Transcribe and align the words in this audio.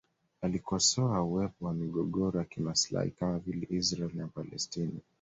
Alikosoa 0.41 1.21
uwepo 1.23 1.65
wa 1.65 1.73
migogoro 1.73 2.39
ya 2.39 2.45
kimaslahi 2.45 3.11
kama 3.11 3.39
vile 3.39 3.67
Israel 3.69 4.11
na 4.15 4.27
Palestina 4.27 4.99